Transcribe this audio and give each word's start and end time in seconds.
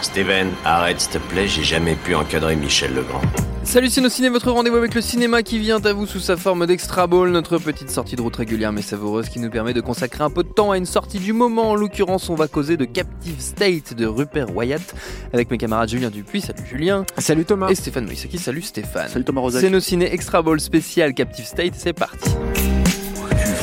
Steven, 0.00 0.48
arrête 0.64 0.98
s'il 0.98 1.10
te 1.10 1.18
plaît, 1.18 1.46
j'ai 1.46 1.62
jamais 1.62 1.94
pu 1.94 2.14
encadrer 2.14 2.56
Michel 2.56 2.94
Legrand. 2.94 3.20
Salut 3.64 3.90
Ciné, 3.90 4.30
votre 4.30 4.50
rendez-vous 4.50 4.78
avec 4.78 4.94
le 4.94 5.02
cinéma 5.02 5.42
qui 5.42 5.58
vient 5.58 5.78
à 5.84 5.92
vous 5.92 6.06
sous 6.06 6.20
sa 6.20 6.38
forme 6.38 6.64
d'extra 6.64 7.06
ball, 7.06 7.28
notre 7.30 7.58
petite 7.58 7.90
sortie 7.90 8.16
de 8.16 8.22
route 8.22 8.36
régulière 8.36 8.72
mais 8.72 8.80
savoureuse 8.80 9.28
qui 9.28 9.40
nous 9.40 9.50
permet 9.50 9.74
de 9.74 9.82
consacrer 9.82 10.24
un 10.24 10.30
peu 10.30 10.42
de 10.42 10.48
temps 10.48 10.70
à 10.70 10.78
une 10.78 10.86
sortie 10.86 11.18
du 11.18 11.34
moment. 11.34 11.72
En 11.72 11.74
l'occurrence, 11.74 12.30
on 12.30 12.34
va 12.34 12.48
causer 12.48 12.78
de 12.78 12.86
Captive 12.86 13.40
State 13.40 13.92
de 13.92 14.06
Rupert 14.06 14.56
Wyatt 14.56 14.94
avec 15.34 15.50
mes 15.50 15.58
camarades 15.58 15.90
Julien 15.90 16.08
Dupuis, 16.08 16.40
salut 16.40 16.64
Julien. 16.66 17.04
Salut 17.18 17.44
Thomas. 17.44 17.68
Et 17.68 17.74
Stéphane 17.74 18.06
Moïsaki, 18.06 18.38
salut 18.38 18.62
Stéphane. 18.62 19.08
Salut 19.08 19.24
Thomas 19.26 19.42
nos 19.42 19.80
ciné 19.80 20.10
extra 20.14 20.40
ball 20.40 20.60
spécial 20.60 21.12
Captive 21.12 21.44
State, 21.44 21.74
c'est 21.76 21.92
parti. 21.92 22.30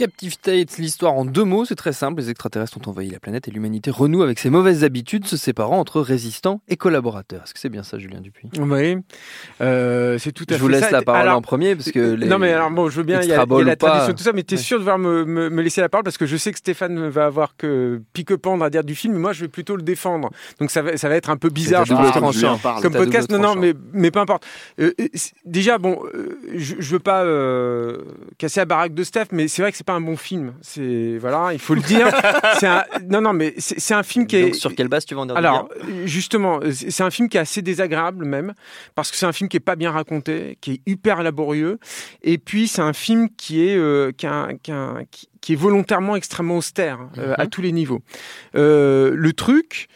Captive 0.00 0.34
l'histoire 0.78 1.12
en 1.12 1.26
deux 1.26 1.44
mots, 1.44 1.66
c'est 1.66 1.74
très 1.74 1.92
simple. 1.92 2.20
Les 2.22 2.30
extraterrestres 2.30 2.78
ont 2.78 2.88
envahi 2.90 3.10
la 3.10 3.20
planète 3.20 3.48
et 3.48 3.50
l'humanité 3.50 3.90
renoue 3.90 4.22
avec 4.22 4.38
ses 4.38 4.48
mauvaises 4.48 4.82
habitudes, 4.82 5.26
se 5.26 5.36
séparant 5.36 5.78
entre 5.78 6.00
résistants 6.00 6.62
et 6.68 6.76
collaborateurs. 6.78 7.42
Est-ce 7.44 7.52
que 7.52 7.60
c'est 7.60 7.68
bien 7.68 7.82
ça, 7.82 7.98
Julien 7.98 8.20
Dupuis? 8.22 8.48
Oui, 8.58 8.96
euh, 9.60 10.16
c'est 10.18 10.32
tout 10.32 10.44
à 10.48 10.52
fait 10.54 10.58
Je 10.58 10.62
vous 10.62 10.68
laisse 10.68 10.84
ça. 10.84 10.90
la 10.90 11.02
parole 11.02 11.20
Alors, 11.20 11.36
en 11.36 11.42
premier 11.42 11.76
parce 11.76 11.90
que 11.90 12.14
les- 12.14 12.26
Non 12.28 12.38
mais 12.38 12.50
alors 12.52 12.70
bon, 12.70 12.88
je 12.88 12.96
veux 12.96 13.02
bien, 13.02 13.20
il 13.20 13.26
y 13.26 13.28
y 13.28 13.32
a 13.34 13.44
la 13.44 13.76
tradition 13.76 14.14
tout 14.14 14.22
ça, 14.22 14.32
mais 14.32 14.42
tu 14.42 14.54
es 14.54 14.56
ouais. 14.56 14.62
sûr 14.62 14.78
de 14.78 14.80
devoir 14.80 14.98
me, 14.98 15.26
me- 15.26 15.50
me 15.50 15.62
laisser 15.62 15.82
la 15.82 15.90
parole 15.90 16.04
parce 16.04 16.16
que 16.16 16.24
je 16.26 16.36
sais 16.38 16.50
que 16.52 16.58
Stéphane 16.58 17.08
va 17.10 17.26
avoir 17.26 17.56
que 17.58 18.00
pique-pendre 18.14 18.64
à 18.64 18.70
dire 18.70 18.84
du 18.84 18.94
film, 18.94 19.12
mais 19.14 19.20
moi 19.20 19.32
je 19.34 19.42
vais 19.42 19.48
plutôt 19.48 19.76
le 19.76 19.82
défendre. 19.82 20.30
Donc 20.60 20.70
ça 20.70 20.80
va, 20.80 20.96
ça 20.96 21.10
va 21.10 21.16
être 21.16 21.28
un 21.28 21.36
peu 21.36 21.50
bizarre, 21.50 21.84
je 21.84 21.92
pense, 21.92 22.12
comme, 22.12 22.80
comme 22.82 22.92
podcast. 22.94 23.30
Non, 23.30 23.38
non, 23.38 23.54
mais, 23.54 23.74
mais 23.92 24.10
peu 24.10 24.20
importe. 24.20 24.46
Euh, 24.80 24.92
euh, 24.98 25.08
déjà, 25.44 25.76
bon, 25.76 26.00
euh, 26.14 26.38
je, 26.54 26.76
je 26.78 26.90
veux 26.92 26.98
pas 27.00 27.22
euh, 27.24 27.98
casser 28.38 28.60
la 28.60 28.64
baraque 28.64 28.94
de 28.94 29.04
Steph, 29.04 29.26
mais 29.32 29.46
c'est 29.46 29.60
vrai 29.60 29.70
que 29.72 29.76
c'est 29.76 29.84
pas 29.90 29.96
un 29.96 30.00
bon 30.00 30.16
film. 30.16 30.54
C'est 30.62 31.18
voilà, 31.18 31.52
il 31.52 31.58
faut 31.58 31.74
le 31.74 31.80
dire. 31.82 32.06
un, 32.62 32.84
non, 33.08 33.20
non, 33.20 33.32
mais 33.32 33.54
c'est 33.58 33.94
un 33.94 34.02
film 34.02 34.26
qui 34.26 34.40
Donc, 34.40 34.50
est 34.50 34.52
sur 34.54 34.74
quelle 34.74 34.88
base 34.88 35.04
tu 35.04 35.14
vas 35.14 35.22
en 35.22 35.26
dire 35.26 35.36
alors, 35.36 35.68
justement, 36.04 36.60
c'est 36.70 37.02
un 37.02 37.10
film 37.10 37.28
qui 37.28 37.36
est 37.36 37.40
assez 37.40 37.62
désagréable 37.62 38.24
même, 38.24 38.54
parce 38.94 39.10
que 39.10 39.16
c'est 39.16 39.26
un 39.26 39.32
film 39.32 39.48
qui 39.48 39.56
est 39.56 39.60
pas 39.60 39.76
bien 39.76 39.90
raconté, 39.90 40.58
qui 40.60 40.72
est 40.74 40.80
hyper 40.86 41.22
laborieux, 41.22 41.78
et 42.22 42.38
puis 42.38 42.68
c'est 42.68 42.82
un 42.82 42.92
film 42.92 43.28
qui 43.36 43.66
est, 43.66 43.76
euh, 43.76 44.12
qui, 44.16 44.26
a 44.26 44.32
un- 44.32 44.56
qui 44.56 44.70
a 44.72 44.76
un- 44.76 45.04
qui- 45.10 45.28
qui 45.40 45.54
est 45.54 45.56
volontairement 45.56 46.16
extrêmement 46.16 46.58
austère 46.58 46.98
euh, 47.18 47.34
à 47.38 47.46
tous 47.46 47.62
les 47.62 47.72
niveaux. 47.72 48.02
Euh, 48.56 49.12
le 49.14 49.32
truc, 49.32 49.88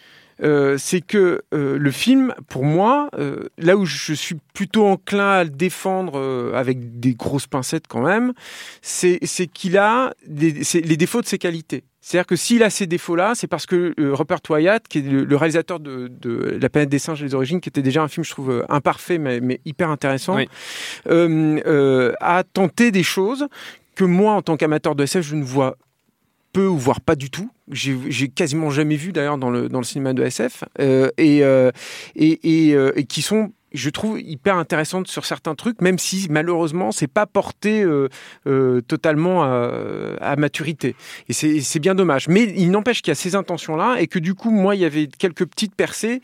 euh, 0.43 0.77
c'est 0.79 1.01
que 1.01 1.43
euh, 1.55 1.79
le 1.79 1.91
film, 1.91 2.35
pour 2.49 2.65
moi, 2.65 3.09
euh, 3.19 3.45
là 3.59 3.77
où 3.77 3.85
je 3.87 4.13
suis 4.15 4.37
plutôt 4.53 4.87
enclin 4.87 5.31
à 5.31 5.45
le 5.45 5.51
défendre 5.51 6.53
avec 6.55 6.99
des 7.01 7.15
grosses 7.15 7.47
pincettes 7.47 7.87
quand 7.89 8.03
même, 8.03 8.33
c'est 8.83 9.19
qu'il 9.53 9.79
a 9.79 10.13
des- 10.27 10.63
les 10.83 10.97
défauts 10.97 11.21
de 11.21 11.27
ses 11.27 11.39
qualités. 11.39 11.85
C'est-à-dire 12.01 12.27
que 12.27 12.37
s'il 12.37 12.63
a 12.63 12.69
ces 12.69 12.87
défauts-là, 12.87 13.33
c'est 13.35 13.47
parce 13.47 13.65
que 13.65 13.95
Rupert 14.13 14.41
Wyatt, 14.51 14.87
qui 14.89 14.99
est 14.99 15.03
le, 15.03 15.25
le 15.25 15.37
réalisateur 15.37 15.81
de, 15.81 16.09
de 16.09 16.59
La 16.61 16.69
planète 16.69 16.91
des 16.91 16.99
singes 16.99 17.23
et 17.23 17.25
les 17.25 17.35
origines, 17.35 17.63
qui 17.63 17.71
était 17.71 17.81
déjà 17.81 18.03
un 18.03 18.09
film, 18.09 18.25
je 18.25 18.31
trouve, 18.31 18.63
imparfait, 18.69 19.17
mais, 19.17 19.41
mais 19.41 19.61
hyper 19.65 19.89
intéressant, 19.89 20.37
Oui. 20.37 20.47
a 22.21 22.43
tenté 22.53 22.91
des 22.91 23.03
choses 23.03 23.47
que 23.95 24.05
moi, 24.05 24.33
en 24.35 24.43
tant 24.43 24.57
qu'amateur 24.57 24.95
de 24.95 25.05
SF, 25.05 25.25
je 25.25 25.37
ne 25.37 25.45
vois 25.45 25.77
peu 26.55 26.67
ou 26.67 26.79
voire 26.79 27.03
pas 27.03 27.17
du 27.17 27.29
tout. 27.31 27.51
J'ai 27.71 28.29
quasiment 28.29 28.71
jamais 28.71 28.97
vu 28.97 29.13
d'ailleurs 29.13 29.37
dans 29.37 29.51
le, 29.51 29.69
dans 29.69 29.79
le 29.79 29.85
cinéma 29.85 30.15
de 30.15 30.23
SF 30.23 30.65
euh, 30.81 31.11
et, 31.19 31.43
euh, 31.43 31.71
et, 32.15 32.69
et, 32.69 32.75
euh, 32.75 32.93
et 32.97 33.05
qui 33.05 33.21
sont 33.21 33.53
je 33.73 33.91
trouve 33.91 34.21
hyper 34.21 34.57
intéressantes 34.57 35.09
sur 35.09 35.25
certains 35.25 35.57
trucs, 35.57 35.81
même 35.81 35.99
si 35.99 36.29
malheureusement 36.31 36.93
c'est 36.93 37.09
pas 37.09 37.27
porté 37.27 37.85
totalement 38.87 39.43
à, 39.43 40.37
maturité. 40.37 40.95
Et 41.29 41.33
c'est 41.33 41.81
bien 41.81 41.97
dommage. 41.97 42.29
Mais 42.29 42.45
il 42.45 42.71
n'empêche 42.71 43.03
qu'il 43.03 43.11
y 43.11 43.17
a 43.17 43.17
ces 43.17 43.35
intentions-là 43.35 43.97
et 43.99 44.07
que 44.07 44.21
du 44.21 44.35
coup, 44.35 44.53
moi, 44.53 44.77
il 44.77 44.83
y 44.83 44.85
avait 44.85 45.09
quelques 45.09 45.45
petites 45.45 45.75
percées. 45.75 46.23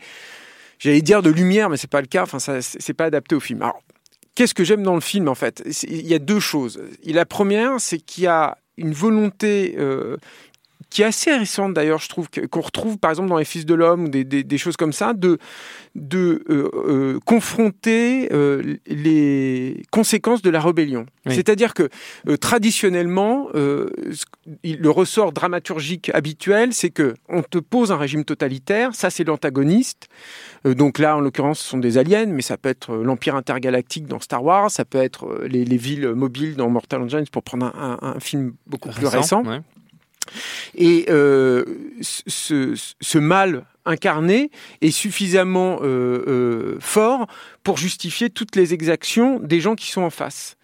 J'allais 0.79 1.01
dire 1.01 1.21
de 1.21 1.29
lumière, 1.29 1.69
mais 1.69 1.75
c'est 1.75 1.89
pas 1.89 1.99
le 1.99 2.07
cas. 2.07 2.23
Enfin, 2.23 2.39
ça, 2.39 2.61
c'est 2.61 2.93
pas 2.93 3.03
adapté 3.03 3.35
au 3.35 3.41
film. 3.41 3.61
Alors, 3.63 3.81
qu'est-ce 4.33 4.53
que 4.53 4.63
j'aime 4.63 4.83
dans 4.83 4.95
le 4.95 5.01
film 5.01 5.27
en 5.27 5.35
fait? 5.35 5.61
Il 5.89 6.07
y 6.07 6.13
a 6.13 6.19
deux 6.19 6.39
choses. 6.39 6.81
La 7.05 7.25
première, 7.25 7.81
c'est 7.81 7.99
qu'il 7.99 8.23
y 8.23 8.27
a 8.27 8.57
une 8.77 8.93
volonté 8.93 9.75
euh, 9.77 10.17
qui 10.91 11.01
est 11.01 11.05
assez 11.05 11.31
récente 11.35 11.73
d'ailleurs, 11.73 11.99
je 11.99 12.09
trouve, 12.09 12.27
qu'on 12.51 12.61
retrouve 12.61 12.97
par 12.99 13.09
exemple 13.09 13.29
dans 13.29 13.37
Les 13.37 13.45
Fils 13.45 13.65
de 13.65 13.73
l'Homme 13.73 14.03
ou 14.05 14.09
des, 14.09 14.23
des- 14.23 14.43
des 14.43 14.57
choses 14.59 14.77
comme 14.77 14.93
ça, 14.93 15.13
de, 15.13 15.39
de 15.95 16.43
euh, 16.49 16.69
euh, 16.87 17.19
confronter 17.25 18.29
euh, 18.31 18.75
les 18.85 19.81
conséquences 19.89 20.41
de 20.43 20.49
la 20.49 20.59
rébellion. 20.61 21.05
Oui. 21.25 21.33
C'est-à-dire 21.35 21.73
que 21.73 21.89
traditionnellement, 22.35 23.47
le 23.53 24.89
ressort 24.89 25.31
dramaturgique 25.31 26.09
habituel, 26.13 26.73
c'est 26.73 26.89
que 26.89 27.13
on 27.29 27.41
te 27.43 27.57
pose 27.59 27.91
un 27.91 27.97
régime 27.97 28.25
totalitaire, 28.25 28.93
ça 28.93 29.09
c'est 29.09 29.23
l'antagoniste. 29.23 30.09
Donc 30.65 30.99
là, 30.99 31.15
en 31.17 31.21
l'occurrence, 31.21 31.59
ce 31.59 31.69
sont 31.69 31.77
des 31.77 31.97
aliens, 31.97 32.25
mais 32.25 32.41
ça 32.41 32.57
peut 32.57 32.69
être 32.69 32.93
l'Empire 32.95 33.35
intergalactique 33.35 34.05
dans 34.07 34.19
Star 34.19 34.43
Wars, 34.43 34.69
ça 34.71 34.83
peut 34.85 34.97
être 35.01 35.45
les, 35.47 35.63
les 35.63 35.77
villes 35.77 36.09
mobiles 36.09 36.55
dans 36.55 36.69
Mortal 36.69 37.01
Engines, 37.01 37.25
pour 37.31 37.43
prendre 37.43 37.67
un, 37.67 37.97
un- 38.01 38.07
un 38.15 38.19
film 38.19 38.53
beaucoup 38.67 38.89
plus 38.89 39.05
récent. 39.19 39.43
ouais. 39.45 39.61
Et 40.75 41.05
euh, 41.09 41.63
ce, 42.01 42.21
ce- 42.75 42.93
ce 43.01 43.17
mal 43.17 43.65
incarné 43.91 44.49
est 44.81 44.91
suffisamment 44.91 45.79
euh, 45.83 46.23
euh, 46.27 46.77
fort 46.79 47.27
pour 47.63 47.77
justifier 47.77 48.29
toutes 48.31 48.55
les 48.55 48.73
exactions 48.73 49.39
des 49.39 49.59
gens 49.59 49.75
qui 49.75 49.89
sont 49.91 50.01
en 50.01 50.09
face. 50.09 50.55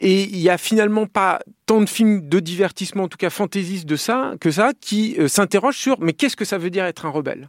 Et 0.00 0.24
il 0.24 0.38
y 0.40 0.50
a 0.50 0.58
finalement 0.58 1.06
pas 1.06 1.38
tant 1.64 1.80
de 1.80 1.88
films 1.88 2.28
de 2.28 2.40
divertissement, 2.40 3.04
en 3.04 3.08
tout 3.08 3.16
cas 3.16 3.30
fantaisistes 3.30 3.86
de 3.86 3.96
ça, 3.96 4.34
que 4.40 4.50
ça, 4.50 4.72
qui 4.80 5.14
euh, 5.18 5.28
s'interrogent 5.28 5.76
sur 5.78 6.00
mais 6.00 6.12
qu'est-ce 6.12 6.36
que 6.36 6.44
ça 6.44 6.58
veut 6.58 6.68
dire 6.70 6.84
être 6.84 7.06
un 7.06 7.10
rebelle? 7.10 7.48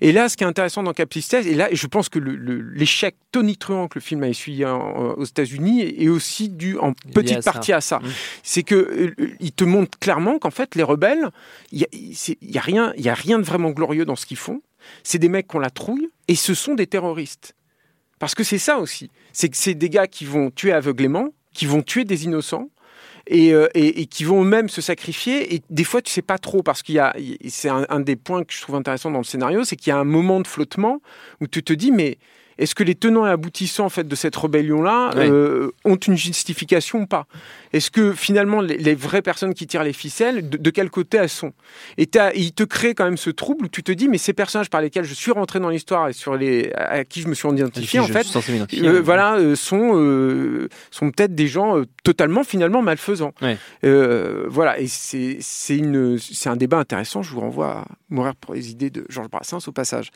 Et 0.00 0.12
là, 0.12 0.28
ce 0.28 0.36
qui 0.36 0.44
est 0.44 0.46
intéressant 0.46 0.82
dans 0.82 0.92
Captive 0.94 1.24
et 1.34 1.54
là, 1.54 1.68
je 1.72 1.86
pense 1.88 2.08
que 2.08 2.18
l'échec 2.20 3.16
tonitruant 3.32 3.88
que 3.88 3.98
le 3.98 4.02
film 4.02 4.22
a 4.22 4.28
essuyé 4.28 4.64
en- 4.64 5.14
aux 5.18 5.24
États-Unis 5.24 5.82
est 5.82 6.08
aussi 6.08 6.48
dû 6.48 6.78
en 6.78 6.92
petite 7.12 7.38
à 7.38 7.42
ça. 7.42 7.52
partie 7.52 7.72
à 7.72 7.80
ça. 7.80 7.98
Mm. 7.98 8.08
C'est 8.44 8.62
que 8.62 8.74
euh, 8.74 9.14
il 9.40 9.52
te 9.52 9.64
montre 9.64 9.98
clairement 9.98 10.38
qu'en 10.38 10.50
fait, 10.52 10.74
les 10.76 10.84
rebelles, 10.84 11.28
il 11.72 11.80
y 11.80 11.84
a, 11.84 11.88
c'est- 12.14 12.38
il 12.40 12.50
y 12.52 12.58
a 12.58 12.62
rien, 12.62 12.92
il 12.96 13.04
y 13.04 13.08
a 13.08 13.14
rien 13.14 13.38
de 13.38 13.44
vraiment 13.44 13.70
glorieux 13.70 14.04
dans 14.04 14.16
ce 14.16 14.24
qu'ils 14.24 14.36
font. 14.38 14.62
C'est 15.02 15.18
des 15.18 15.28
mecs 15.28 15.48
qui 15.48 15.56
ont 15.56 15.60
la 15.60 15.70
trouille 15.70 16.08
et 16.28 16.34
ce 16.34 16.54
sont 16.54 16.74
des 16.74 16.86
terroristes. 16.86 17.54
Parce 18.18 18.34
que 18.34 18.44
c'est 18.44 18.58
ça 18.58 18.78
aussi. 18.78 19.10
C'est 19.32 19.48
que 19.48 19.56
c'est 19.56 19.74
des 19.74 19.90
gars 19.90 20.06
qui 20.06 20.24
vont 20.24 20.50
tuer 20.50 20.72
aveuglément, 20.72 21.28
qui 21.52 21.66
vont 21.66 21.82
tuer 21.82 22.04
des 22.04 22.24
innocents. 22.24 22.70
Et, 23.30 23.52
euh, 23.52 23.68
et- 23.74 24.06
qui 24.06 24.24
vont 24.24 24.42
eux-mêmes 24.42 24.70
se 24.70 24.80
sacrifier. 24.80 25.54
Et 25.54 25.62
des 25.68 25.84
fois, 25.84 26.00
tu 26.00 26.10
sais 26.10 26.22
pas 26.22 26.38
trop, 26.38 26.62
parce 26.62 26.82
qu'il 26.82 26.94
y 26.94 26.98
a, 26.98 27.14
c'est 27.48 27.68
un, 27.68 27.84
un 27.90 28.00
des 28.00 28.16
points 28.16 28.42
que 28.42 28.54
je 28.54 28.62
trouve 28.62 28.76
intéressant 28.76 29.10
dans 29.10 29.18
le 29.18 29.24
scénario, 29.24 29.64
c'est 29.64 29.76
qu'il 29.76 29.90
y 29.90 29.92
a 29.92 29.98
un 29.98 30.04
moment 30.04 30.40
de 30.40 30.46
flottement 30.46 31.02
où 31.42 31.46
tu 31.46 31.62
te 31.62 31.74
dis, 31.74 31.92
mais 31.92 32.16
est-ce 32.58 32.74
que 32.74 32.82
les 32.82 32.94
tenants 32.94 33.26
et 33.26 33.30
aboutissants 33.30 33.84
en 33.84 33.88
fait 33.88 34.06
de 34.06 34.14
cette 34.14 34.34
rébellion-là 34.34 35.12
euh, 35.16 35.70
ont 35.84 35.96
une 35.96 36.16
justification 36.16 37.00
ou 37.02 37.06
pas? 37.06 37.26
Est-ce 37.72 37.90
que 37.90 38.12
finalement 38.12 38.60
les, 38.60 38.76
les 38.76 38.94
vraies 38.94 39.22
personnes 39.22 39.54
qui 39.54 39.66
tirent 39.66 39.84
les 39.84 39.92
ficelles, 39.92 40.48
de, 40.48 40.56
de 40.56 40.70
quel 40.70 40.90
côté 40.90 41.18
elles 41.18 41.28
sont? 41.28 41.52
Et 41.96 42.08
et 42.34 42.40
il 42.40 42.52
te 42.52 42.64
crée 42.64 42.94
quand 42.94 43.04
même 43.04 43.16
ce 43.16 43.30
trouble 43.30 43.66
où 43.66 43.68
tu 43.68 43.82
te 43.82 43.92
dis, 43.92 44.08
mais 44.08 44.18
ces 44.18 44.32
personnages 44.32 44.70
par 44.70 44.80
lesquels 44.80 45.04
je 45.04 45.14
suis 45.14 45.30
rentré 45.30 45.60
dans 45.60 45.68
l'histoire 45.68 46.08
et 46.08 46.12
sur 46.12 46.36
les 46.36 46.72
à 46.74 47.04
qui 47.04 47.20
je 47.20 47.28
me 47.28 47.34
suis 47.34 47.48
identifié, 47.48 48.00
en 48.00 48.06
fait, 48.06 48.26
euh, 48.34 48.94
ouais. 48.94 49.00
voilà, 49.00 49.36
euh, 49.36 49.54
sont, 49.54 50.68
sont 50.90 51.10
peut-être 51.10 51.34
des 51.34 51.46
gens 51.46 51.82
totalement 52.02 52.44
finalement 52.44 52.82
malfaisants. 52.82 53.32
Voilà, 53.82 54.80
et 54.80 54.86
c'est 54.88 55.38
un 56.46 56.56
débat 56.56 56.78
intéressant. 56.78 57.22
Je 57.22 57.32
vous 57.32 57.40
renvoie 57.40 57.68
à 57.68 57.84
Mourir 58.10 58.34
pour 58.36 58.54
les 58.54 58.70
idées 58.70 58.88
de 58.88 59.04
Georges 59.10 59.28
Brassens 59.28 59.68
au 59.68 59.72
passage. 59.72 60.10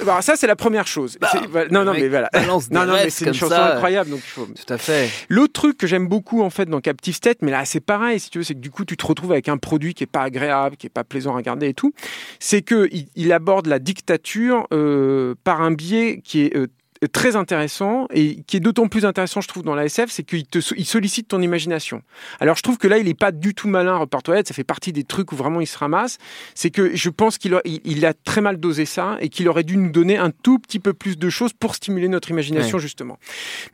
Alors 0.00 0.22
ça, 0.22 0.36
c'est 0.36 0.46
la 0.46 0.56
première 0.56 0.86
chose. 0.86 1.18
Voilà, 1.50 1.68
Non, 1.84 1.84
non, 1.84 1.92
mais 1.92 2.08
voilà. 2.08 2.30
Non, 2.46 2.60
non, 2.70 2.92
mais 2.94 3.10
c'est 3.10 3.26
une 3.26 3.34
chanson 3.34 3.54
ça. 3.54 3.74
incroyable. 3.74 4.10
Donc 4.10 4.20
il 4.20 4.30
faut... 4.30 4.46
Tout 4.46 4.72
à 4.72 4.78
fait. 4.78 5.10
L'autre 5.28 5.52
truc 5.52 5.76
que 5.76 5.86
j'aime 5.86 6.08
beaucoup 6.08 6.42
en 6.42 6.50
fait 6.50 6.66
dans 6.66 6.80
Captive 6.80 7.14
State, 7.14 7.38
mais 7.42 7.50
là 7.50 7.64
c'est 7.64 7.80
pareil 7.80 8.18
si 8.20 8.30
tu 8.30 8.38
veux, 8.38 8.44
c'est 8.44 8.54
que 8.54 8.60
du 8.60 8.70
coup 8.70 8.84
tu 8.84 8.96
te 8.96 9.06
retrouves 9.06 9.32
avec 9.32 9.48
un 9.48 9.58
produit 9.58 9.94
qui 9.94 10.04
est 10.04 10.08
pas 10.08 10.22
agréable, 10.22 10.76
qui 10.76 10.86
est 10.86 10.90
pas 10.90 11.04
plaisant 11.04 11.32
à 11.32 11.36
regarder 11.36 11.68
et 11.68 11.74
tout. 11.74 11.92
C'est 12.40 12.62
que 12.62 12.88
il, 12.92 13.08
il 13.14 13.32
aborde 13.32 13.66
la 13.66 13.78
dictature 13.78 14.66
euh, 14.72 15.34
par 15.44 15.60
un 15.60 15.72
biais 15.72 16.20
qui 16.24 16.42
est 16.42 16.56
euh, 16.56 16.68
très 17.12 17.36
intéressant 17.36 18.06
et 18.12 18.42
qui 18.46 18.56
est 18.56 18.60
d'autant 18.60 18.88
plus 18.88 19.04
intéressant 19.04 19.40
je 19.40 19.48
trouve 19.48 19.62
dans 19.62 19.74
la 19.74 19.84
SF 19.84 20.10
c'est 20.10 20.22
qu'il 20.22 20.46
te 20.46 20.58
il 20.76 20.84
sollicite 20.84 21.28
ton 21.28 21.42
imagination. 21.42 22.02
Alors 22.40 22.56
je 22.56 22.62
trouve 22.62 22.78
que 22.78 22.88
là 22.88 22.98
il 22.98 23.08
est 23.08 23.18
pas 23.18 23.32
du 23.32 23.54
tout 23.54 23.68
malin 23.68 23.96
Rupert 23.98 24.22
Toilette 24.22 24.48
ça 24.48 24.54
fait 24.54 24.64
partie 24.64 24.92
des 24.92 25.04
trucs 25.04 25.32
où 25.32 25.36
vraiment 25.36 25.60
il 25.60 25.66
se 25.66 25.78
ramasse. 25.78 26.18
C'est 26.54 26.70
que 26.70 26.94
je 26.94 27.10
pense 27.10 27.38
qu'il 27.38 27.54
a, 27.54 27.60
il, 27.64 27.80
il 27.84 28.06
a 28.06 28.14
très 28.14 28.40
mal 28.40 28.58
dosé 28.58 28.84
ça 28.84 29.16
et 29.20 29.28
qu'il 29.28 29.48
aurait 29.48 29.64
dû 29.64 29.76
nous 29.76 29.90
donner 29.90 30.16
un 30.16 30.30
tout 30.30 30.58
petit 30.58 30.80
peu 30.80 30.92
plus 30.92 31.18
de 31.18 31.30
choses 31.30 31.52
pour 31.52 31.74
stimuler 31.74 32.08
notre 32.08 32.30
imagination 32.30 32.78
justement. 32.78 33.18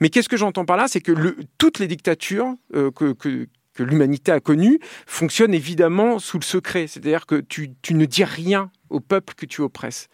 Mais 0.01 0.09
qu'est-ce 0.09 0.29
que 0.29 0.37
j'entends 0.37 0.65
par 0.65 0.77
là? 0.77 0.87
C'est 0.89 1.01
que 1.01 1.13
le, 1.13 1.37
toutes 1.59 1.79
les 1.79 1.87
dictatures 1.87 2.55
euh, 2.75 2.91
que, 2.91 3.13
que, 3.13 3.49
que 3.75 3.83
l'humanité 3.83 4.33
a 4.33 4.41
connues 4.41 4.79
fonctionnent 5.07 5.55
évidemment 5.55 6.19
sous 6.19 6.39
le 6.39 6.45
secret. 6.45 6.87
C'est-à-dire 6.87 7.27
que 7.27 7.37
tu, 7.37 7.71
ne 7.91 8.05
dis 8.05 8.25
rien 8.25 8.71
au 8.91 9.01
peuple 9.01 9.35
que 9.35 9.47
tu 9.47 9.63
oppresses. 9.63 10.09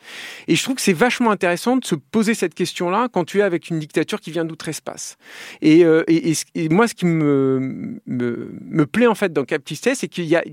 Et 0.47 0.55
je 0.55 0.63
trouve 0.63 0.77
que 0.77 0.83
c'est 0.83 0.93
vachement 0.93 1.31
intéressant 1.31 1.77
de 1.77 1.85
se 1.85 1.95
poser 1.95 2.35
cette 2.35 2.55
question-là 2.55 3.09
quand 3.13 3.25
tu 3.25 3.41
es 3.41 3.43
avec 3.43 3.71
une 3.71 3.79
dictature 3.79 4.21
qui 4.21 4.31
vient 4.31 4.45
d'outre-espace. 4.45 5.17
Et, 5.61 5.85
euh, 5.85 6.05
et, 6.07 6.33
et 6.55 6.69
moi, 6.69 6.87
ce 6.87 6.95
qui 6.95 7.07
me, 7.07 8.01
plaît 8.93 9.07
en 9.07 9.15
fait 9.15 9.33
dans 9.33 9.45
Captive 9.45 9.77
State, 9.77 9.97
c'est 9.97 10.09
qu'il 10.09 10.27
y 10.27 10.37
a, 10.37 10.45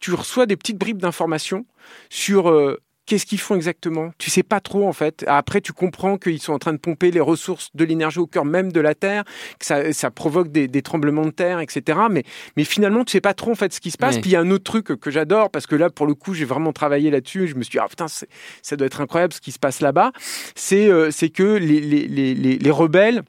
tu 0.00 0.12
reçois 0.12 0.46
des 0.46 0.56
petites 0.56 0.78
bribes 0.78 0.98
d'informations 0.98 1.66
sur 2.08 2.50
euh, 2.50 2.80
qu'est-ce 3.06 3.26
qu'ils 3.26 3.40
font 3.40 3.54
exactement? 3.54 4.10
Tu 4.18 4.30
sais 4.30 4.42
pas 4.42 4.60
trop 4.60 4.88
en 4.88 4.92
fait. 4.92 5.24
Après, 5.26 5.60
tu 5.60 5.72
comprends 5.72 6.16
qu'ils 6.16 6.40
sont 6.40 6.52
en 6.52 6.58
train 6.58 6.72
de 6.72 6.78
pomper 6.78 7.10
les 7.10 7.20
ressources 7.20 7.70
de 7.74 7.84
l'énergie 7.84 8.18
au 8.18 8.26
cœur 8.26 8.44
même 8.44 8.72
de 8.72 8.80
la 8.80 8.94
Terre, 8.94 9.24
que 9.58 9.66
ça, 9.66 9.92
ça 9.92 10.10
provoque 10.10 10.48
des, 10.48 10.68
des 10.68 10.82
tremblements 10.82 11.26
de 11.26 11.30
terre, 11.30 11.60
etc. 11.60 11.98
Mais, 12.10 12.24
mais 12.56 12.64
finalement, 12.64 13.04
tu 13.04 13.12
sais 13.12 13.20
pas 13.20 13.34
trop 13.34 13.52
en 13.52 13.54
fait 13.54 13.72
ce 13.72 13.80
qui 13.80 13.90
se 13.90 13.98
passe. 13.98 14.18
Puis 14.18 14.30
il 14.30 14.32
y 14.32 14.36
a 14.36 14.40
un 14.40 14.50
autre 14.50 14.64
truc 14.64 14.98
que, 14.98 15.10
j'adore 15.10 15.50
parce 15.50 15.66
que 15.66 15.76
là, 15.76 15.90
pour 15.90 16.06
le 16.06 16.14
coup, 16.14 16.34
j'ai 16.34 16.44
vraiment 16.44 16.72
travaillé 16.72 17.10
là-dessus. 17.10 17.48
Je 17.48 17.54
me 17.54 17.62
suis 17.62 17.72
dit, 17.72 17.78
ah 17.78 17.88
putain, 17.88 18.06
ça 18.08 18.76
doit 18.76 18.86
être 18.86 19.00
incroyable 19.00 19.32
ce 19.32 19.40
qui 19.40 19.52
se 19.52 19.58
passe 19.58 19.80
là-bas. 19.80 20.12
C'est 20.54 20.88
euh, 20.88 21.10
que 21.34 21.42
les, 21.42 21.80
les, 21.80 22.06
les, 22.06 22.34
les 22.34 22.70
rebelles 22.70 23.22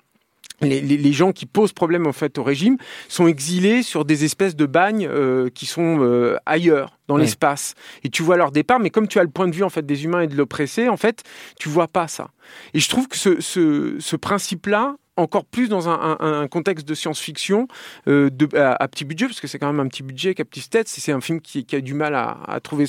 les, 0.61 0.81
les- 0.81 0.97
les 0.97 1.13
gens 1.13 1.31
qui 1.31 1.45
posent 1.45 1.73
problème 1.73 2.07
en 2.07 2.13
fait 2.13 2.37
au 2.37 2.43
régime 2.43 2.77
sont 3.09 3.27
exilés 3.27 3.83
sur 3.83 4.05
des 4.05 4.23
espèces 4.25 4.55
de 4.55 4.65
bagnes 4.65 5.07
euh, 5.09 5.49
qui 5.53 5.65
sont 5.65 5.99
euh, 6.01 6.37
ailleurs 6.45 6.97
dans 7.07 7.17
l'espace. 7.17 7.73
Et 8.03 8.09
tu 8.09 8.23
vois 8.23 8.37
leur 8.37 8.51
départ 8.51 8.79
mais 8.79 8.89
comme 8.89 9.07
tu 9.07 9.19
as 9.19 9.23
le 9.23 9.29
point 9.29 9.47
de 9.47 9.55
vue 9.55 9.63
en 9.63 9.69
fait 9.69 9.85
des 9.85 10.05
humains 10.05 10.21
et 10.21 10.27
de 10.27 10.35
l'oppressé 10.35 10.89
en 10.89 10.97
fait 10.97 11.23
tu 11.59 11.69
vois 11.69 11.87
pas 11.87 12.07
ça. 12.07 12.29
Et 12.73 12.79
je 12.79 12.89
trouve 12.89 13.07
que 13.07 13.17
ce, 13.17 13.41
ce, 13.41 13.95
ce 13.99 14.15
principe 14.15 14.67
là 14.67 14.95
encore 15.17 15.45
plus 15.45 15.69
dans 15.69 15.89
un, 15.89 16.47
contexte 16.47 16.87
de 16.87 16.93
science-fiction 16.93 17.67
euh, 18.07 18.29
à, 18.53 18.87
petit 18.87 19.05
budget, 19.05 19.25
parce 19.27 19.39
que 19.39 19.47
c'est 19.47 19.59
quand 19.59 19.71
même 19.71 19.79
un 19.79 19.87
petit 19.87 20.03
budget, 20.03 20.35
Captive 20.35 20.63
State, 20.63 20.87
c'est 20.87 21.01
c'est 21.01 21.11
un 21.11 21.21
film 21.21 21.39
qui, 21.39 21.65
a 21.75 21.81
du 21.81 21.93
mal 21.93 22.15
à, 22.15 22.59
trouver 22.61 22.85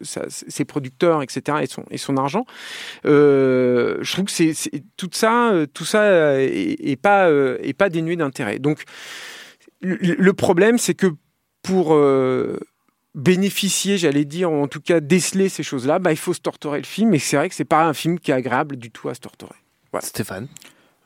ses 0.00 0.64
producteurs, 0.64 1.22
etc., 1.22 1.58
et 1.90 1.98
son, 1.98 2.16
argent. 2.16 2.46
Euh, 3.06 3.98
je 4.00 4.12
trouve 4.12 4.24
que 4.24 4.78
tout 4.96 5.10
ça, 5.12 5.50
euh, 5.52 5.66
tout 5.66 5.84
ça 5.84 6.40
est, 6.40 6.96
pas, 6.96 7.88
dénué 7.90 8.16
d'intérêt. 8.16 8.58
Donc, 8.58 8.84
le, 9.80 10.32
problème, 10.32 10.78
c'est 10.78 10.94
que 10.94 11.08
pour 11.62 11.96
bénéficier, 13.14 13.98
j'allais 13.98 14.24
dire, 14.24 14.50
ou 14.50 14.62
en 14.62 14.68
tout 14.68 14.80
cas 14.80 15.00
déceler 15.00 15.48
ces 15.48 15.62
choses-là, 15.62 15.98
bah, 15.98 16.12
il 16.12 16.18
faut 16.18 16.34
se 16.34 16.40
torturer 16.40 16.78
le 16.78 16.86
film. 16.86 17.14
Et 17.14 17.18
c'est 17.18 17.36
vrai 17.36 17.48
que 17.48 17.54
c'est 17.54 17.64
pas 17.64 17.84
un 17.84 17.94
film 17.94 18.18
qui 18.18 18.30
est 18.30 18.34
agréable 18.34 18.76
du 18.76 18.90
tout 18.90 19.08
à 19.08 19.14
se 19.14 19.20
torturer. 19.20 19.54
Stéphane. 20.00 20.48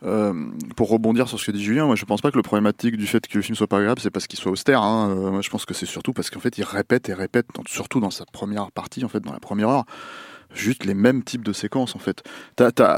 Euh, 0.05 0.33
pour 0.77 0.91
rebondir 0.91 1.29
sur 1.29 1.41
ce 1.41 1.47
que 1.47 1.51
dit 1.51 1.63
Julien, 1.63 1.87
moi 1.87 1.97
je 1.97 2.05
pense 2.05 2.21
pas 2.21 2.31
que 2.31 2.37
le 2.37 2.43
problématique 2.43 2.97
du 2.97 3.07
fait 3.07 3.27
que 3.27 3.37
le 3.37 3.43
film 3.43 3.57
soit 3.57 3.67
pas 3.67 3.79
agréable, 3.79 4.01
c'est 4.01 4.13
parce 4.13 4.29
qu'il 4.29 4.39
soit 4.39 4.53
austère. 4.53 4.81
Hein. 4.83 5.11
Euh, 5.11 5.31
moi 5.31 5.41
je 5.41 5.51
pense 5.51 5.65
que 5.65 5.75
c'est 5.75 5.87
surtout 5.87 6.13
parce 6.13 6.31
qu'en 6.31 6.39
fait 6.39 6.57
il 6.57 6.63
répète 6.63 7.09
et 7.09 7.15
répète, 7.15 7.47
surtout 7.67 7.99
dans 7.99 8.11
sa 8.11 8.25
première 8.25 8.71
partie, 8.71 9.05
en 9.05 9.09
fait, 9.09 9.21
dans 9.21 9.33
la 9.33 9.41
première 9.41 9.69
heure, 9.69 9.85
juste 10.55 10.85
les 10.85 10.95
mêmes 10.95 11.23
types 11.23 11.45
de 11.45 11.53
séquences 11.53 11.95
en 11.95 11.99
fait. 11.99 12.23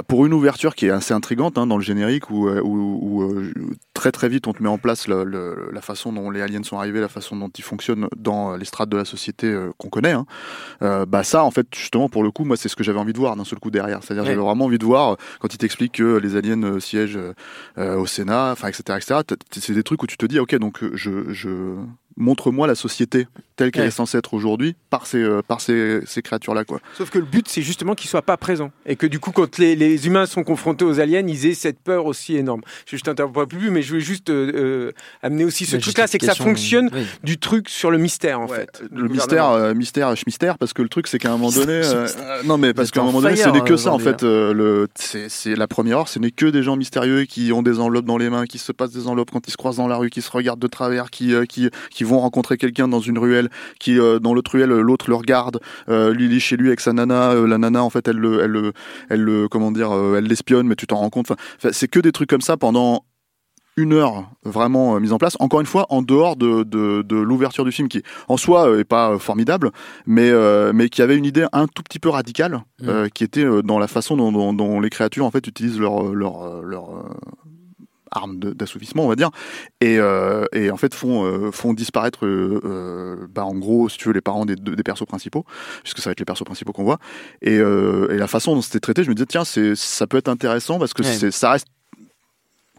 Pour 0.08 0.26
une 0.26 0.32
ouverture 0.34 0.74
qui 0.74 0.86
est 0.86 0.90
assez 0.90 1.12
intrigante 1.14 1.58
hein, 1.58 1.66
dans 1.66 1.76
le 1.76 1.82
générique 1.82 2.30
où, 2.30 2.48
euh, 2.48 2.60
où, 2.62 2.98
où, 3.02 3.22
euh, 3.22 3.52
très 3.94 4.12
très 4.12 4.28
vite 4.28 4.46
on 4.46 4.52
te 4.52 4.62
met 4.62 4.68
en 4.68 4.78
place 4.78 5.08
le- 5.08 5.24
le- 5.24 5.70
la 5.72 5.80
façon 5.80 6.12
dont 6.12 6.30
les 6.30 6.40
aliens 6.42 6.62
sont 6.62 6.78
arrivés, 6.78 7.00
la 7.00 7.08
façon 7.08 7.36
dont 7.36 7.50
ils 7.56 7.64
fonctionnent 7.64 8.08
dans 8.16 8.56
les 8.56 8.64
strates 8.64 8.88
de 8.88 8.96
la 8.96 9.04
société 9.04 9.46
euh, 9.48 9.70
qu'on 9.78 9.88
connaît. 9.88 10.12
Hein. 10.12 10.26
Euh, 10.82 11.06
bah 11.06 11.22
ça 11.24 11.44
en 11.44 11.50
fait 11.50 11.66
justement 11.74 12.08
pour 12.08 12.22
le 12.22 12.30
coup 12.30 12.44
moi 12.44 12.56
c'est 12.56 12.68
ce 12.68 12.76
que 12.76 12.84
j'avais 12.84 12.98
envie 12.98 13.12
de 13.12 13.18
voir 13.18 13.36
d'un 13.36 13.44
seul 13.44 13.58
coup 13.58 13.70
derrière. 13.70 14.02
C'est-à-dire 14.02 14.22
Ouais. 14.24 14.30
j'avais 14.30 14.40
vraiment 14.42 14.66
envie 14.66 14.78
de 14.78 14.84
voir 14.84 15.12
euh, 15.12 15.16
quand 15.40 15.52
il 15.52 15.58
t'explique 15.58 15.92
que 15.92 16.16
les 16.18 16.36
aliens 16.36 16.62
euh, 16.62 16.80
siègent 16.80 17.16
euh, 17.18 17.32
euh, 17.78 17.96
au 17.96 18.06
Sénat, 18.06 18.50
enfin 18.52 18.68
etc 18.68 18.96
etc. 18.96 19.20
C'est 19.52 19.74
des 19.74 19.82
trucs 19.82 20.02
où 20.02 20.06
tu 20.06 20.16
te 20.16 20.26
dis 20.26 20.38
ok 20.38 20.54
donc 20.56 20.82
euh, 20.82 20.90
je, 20.94 21.32
je 21.32 21.74
montre-moi 22.20 22.66
la 22.68 22.74
société 22.76 23.26
telle 23.56 23.70
qu'elle 23.72 23.82
Ouais. 23.82 23.88
est 23.88 23.90
censée 23.90 24.16
être 24.16 24.32
aujourd'hui 24.34 24.74
par 24.88 25.06
ces 25.06 25.18
euh, 25.22 25.42
par 25.46 25.60
ces, 25.60 26.00
ces 26.06 26.22
créatures 26.22 26.54
là 26.54 26.64
quoi. 26.64 26.80
Sauf 26.96 27.10
que 27.10 27.18
le 27.18 27.24
but, 27.26 27.46
c'est 27.48 27.60
justement 27.62 27.94
qu'ils 27.94 28.08
soient 28.08 28.22
pas 28.22 28.36
présents. 28.36 28.70
Et 28.86 28.96
que 28.96 29.06
du 29.06 29.18
coup, 29.18 29.32
quand 29.32 29.58
les, 29.58 29.74
les 29.76 30.06
humains 30.06 30.26
sont 30.26 30.44
confrontés 30.44 30.84
aux 30.84 30.98
aliens, 31.00 31.22
ils 31.26 31.46
aient 31.46 31.54
cette 31.54 31.78
peur 31.80 32.06
aussi 32.06 32.36
énorme. 32.36 32.62
Je 32.86 32.96
je 32.96 33.02
t'interromps 33.02 33.46
plus, 33.48 33.70
mais 33.70 33.82
je 33.82 33.88
voulais 33.90 34.00
juste 34.00 34.30
euh, 34.30 34.52
euh, 34.54 34.92
amener 35.22 35.44
aussi 35.44 35.66
ce 35.66 35.76
truc-là, 35.76 36.06
c'est 36.06 36.18
que 36.18 36.26
ça 36.26 36.34
fonctionne 36.34 36.88
oui. 36.92 37.04
du 37.24 37.38
truc 37.38 37.68
sur 37.68 37.90
le 37.90 37.98
mystère, 37.98 38.40
en 38.40 38.46
Ouais, 38.46 38.56
fait. 38.60 38.82
Le 38.92 39.08
mystère, 39.08 39.50
euh, 39.50 39.74
mystère, 39.74 40.14
mystère, 40.26 40.56
parce 40.58 40.72
que 40.72 40.82
le 40.82 40.88
truc 40.88 41.06
c'est 41.06 41.18
qu'à 41.18 41.28
un 41.32 41.36
moment 41.36 41.50
donné, 41.54 41.80
non 42.44 42.56
mais 42.58 42.72
parce 42.74 42.90
qu'à 42.90 43.00
un 43.00 43.04
en 43.04 43.06
moment 43.06 43.22
donné, 43.22 43.36
ce 43.36 43.48
n'est 43.48 43.60
que 43.62 43.76
ça 43.76 43.92
en 43.92 43.98
fait. 43.98 44.22
euh, 44.22 44.52
le, 44.52 44.88
c'est, 44.94 45.28
c'est 45.28 45.54
la 45.54 45.66
première 45.68 45.98
heure, 45.98 46.08
ce 46.08 46.18
n'est 46.18 46.30
que 46.30 46.46
des 46.46 46.62
gens 46.62 46.76
mystérieux 46.76 47.24
qui 47.24 47.52
ont 47.52 47.62
des 47.62 47.78
enveloppes 47.80 48.04
dans 48.06 48.18
les 48.18 48.30
mains, 48.30 48.46
qui 48.46 48.58
se 48.58 48.72
passent 48.72 48.92
des 48.92 49.06
enveloppes 49.06 49.30
quand 49.30 49.46
ils 49.46 49.50
se 49.52 49.56
croisent 49.56 49.76
dans 49.78 49.88
la 49.88 49.96
rue, 49.96 50.10
qui 50.10 50.22
se 50.22 50.30
regardent 50.30 50.60
de 50.60 50.66
travers, 50.66 51.10
qui 51.10 51.34
euh, 51.34 51.44
qui 51.46 51.68
qui 51.90 52.04
vont 52.10 52.20
rencontrer 52.20 52.56
quelqu'un 52.62 52.88
dans 52.94 53.04
une 53.10 53.18
ruelle, 53.24 53.48
qui 53.82 53.92
euh, 53.98 54.18
dans 54.24 54.34
l'autre 54.34 54.52
ruelle 54.52 54.70
l'autre 54.88 55.06
le 55.08 55.16
regarde, 55.16 55.56
euh, 55.88 56.12
lui 56.16 56.24
il 56.26 56.34
est 56.36 56.44
chez 56.48 56.56
lui 56.60 56.68
avec 56.68 56.80
sa 56.80 56.92
nana, 56.92 57.22
euh, 57.32 57.46
la 57.46 57.58
nana 57.58 57.80
en 57.82 57.90
fait 57.90 58.04
elle 58.10 58.20
le 58.26 58.32
elle 58.42 58.50
le 58.50 58.72
elle 59.12 59.22
le 59.30 59.48
comment 59.48 59.72
dire, 59.72 59.90
euh, 59.92 60.18
elle 60.18 60.26
l'espionne, 60.32 60.66
mais 60.66 60.76
tu 60.76 60.86
t'en 60.86 60.98
rends 61.02 61.10
compte. 61.10 61.30
Enfin, 61.30 61.70
c'est 61.72 61.88
que 61.88 62.00
des 62.00 62.12
trucs 62.12 62.30
comme 62.30 62.46
ça 62.50 62.56
pendant 62.56 63.04
une 63.76 63.92
heure 63.92 64.30
vraiment 64.44 64.96
euh, 64.96 65.00
mise 65.00 65.12
en 65.12 65.18
place. 65.18 65.36
Encore 65.40 65.60
une 65.60 65.66
fois, 65.66 65.86
en 65.90 66.02
dehors 66.02 66.36
de, 66.36 66.64
de, 66.64 67.02
de 67.02 67.16
l'ouverture 67.16 67.64
du 67.64 67.72
film, 67.72 67.88
qui 67.88 68.02
en 68.28 68.36
soi 68.36 68.68
euh, 68.68 68.80
est 68.80 68.84
pas 68.84 69.12
euh, 69.12 69.18
formidable, 69.18 69.70
mais 70.06 70.30
euh, 70.30 70.72
mais 70.74 70.88
qui 70.88 71.02
avait 71.02 71.16
une 71.16 71.24
idée 71.24 71.46
un 71.52 71.66
tout 71.66 71.82
petit 71.82 71.98
peu 71.98 72.08
radicale, 72.08 72.62
euh, 72.82 73.08
qui 73.08 73.24
était 73.24 73.44
euh, 73.44 73.62
dans 73.62 73.78
la 73.78 73.88
façon 73.88 74.16
dont, 74.16 74.32
dont, 74.32 74.52
dont 74.52 74.80
les 74.80 74.90
créatures 74.90 75.24
en 75.24 75.30
fait 75.30 75.46
utilisent 75.46 75.80
leur 75.80 76.12
leur 76.14 76.42
euh, 76.42 76.62
leur 76.62 76.84
euh, 76.90 77.02
arme 78.10 78.38
d'assouvissement, 78.38 79.04
on 79.04 79.08
va 79.08 79.16
dire, 79.16 79.30
et, 79.80 79.98
euh, 79.98 80.44
et 80.52 80.70
en 80.70 80.76
fait 80.76 80.94
font 80.94 81.24
euh, 81.24 81.50
font 81.52 81.72
disparaître, 81.74 82.26
euh, 82.26 83.16
bah 83.30 83.44
en 83.44 83.54
gros, 83.54 83.88
si 83.88 83.98
tu 83.98 84.08
veux, 84.08 84.14
les 84.14 84.20
parents 84.20 84.44
des, 84.46 84.56
des 84.56 84.82
persos 84.82 85.06
principaux, 85.06 85.44
puisque 85.82 85.98
ça 85.98 86.10
va 86.10 86.12
être 86.12 86.20
les 86.20 86.24
persos 86.26 86.44
principaux 86.44 86.72
qu'on 86.72 86.84
voit, 86.84 86.98
et, 87.42 87.58
euh, 87.58 88.08
et 88.12 88.16
la 88.18 88.26
façon 88.26 88.54
dont 88.54 88.62
c'était 88.62 88.80
traité, 88.80 89.04
je 89.04 89.08
me 89.10 89.14
disais 89.14 89.26
tiens, 89.26 89.44
c'est 89.44 89.74
ça 89.74 90.06
peut 90.06 90.16
être 90.18 90.28
intéressant 90.28 90.78
parce 90.78 90.92
que 90.94 91.02
Ouais. 91.02 91.08
c'est 91.12 91.30
ça 91.30 91.52
reste 91.52 91.66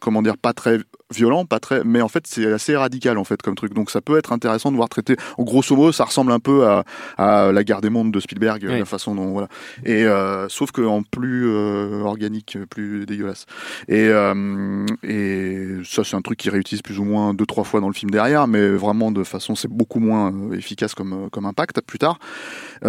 comment 0.01 0.22
dire 0.22 0.38
pas 0.38 0.53
très 0.53 0.79
violent 1.13 1.46
pas 1.46 1.60
très 1.60 1.84
mais 1.84 2.01
en 2.01 2.08
fait 2.08 2.25
c'est 2.25 2.46
assez 2.51 2.75
radical 2.75 3.17
en 3.17 3.24
fait 3.24 3.41
comme 3.41 3.55
truc. 3.55 3.74
Donc 3.74 3.91
ça 3.91 4.01
peut 4.01 4.17
être 4.17 4.31
intéressant 4.31 4.72
de 4.72 4.75
voir 4.77 4.89
traiter. 4.89 5.15
En 5.38 5.43
grosso 5.43 5.75
modo 5.75 5.91
ça 5.91 6.05
ressemble 6.05 6.31
un 6.31 6.39
peu 6.39 6.67
à, 6.67 6.84
à 7.17 7.51
la 7.51 7.63
guerre 7.63 7.81
des 7.81 7.89
mondes 7.89 8.12
de 8.12 8.20
Spielberg 8.20 8.65
Oui. 8.67 8.79
la 8.79 8.86
façon 8.86 9.15
dont 9.15 9.31
voilà. 9.31 9.48
Et 9.86 10.05
euh, 10.05 10.50
sauf 10.50 10.72
que 10.72 10.81
en 10.81 11.03
plus 11.03 11.48
euh, 11.48 12.01
organique 12.01 12.58
plus 12.70 13.05
dégueulasse. 13.05 13.46
Et 13.88 14.08
euh, 14.08 14.86
et 15.03 15.67
ça 15.84 16.03
c'est 16.03 16.15
un 16.15 16.22
truc 16.22 16.39
qui 16.39 16.50
réutilise 16.50 16.81
plus 16.81 17.00
ou 17.00 17.03
moins 17.03 17.34
deux 17.34 17.46
trois 17.46 17.63
fois 17.63 17.79
dans 17.81 17.88
le 17.88 17.93
film 17.93 18.10
derrière 18.12 18.48
mais 18.48 18.70
vraiment 18.70 19.12
de 19.12 19.24
façon 19.24 19.55
c'est 19.55 19.72
beaucoup 19.72 20.00
moins 20.00 20.51
efficace 20.53 20.96
comme 20.96 21.29
comme 21.29 21.46
impact 21.46 21.81
plus 21.81 22.00
tard. 22.00 22.20
Et 22.84 22.88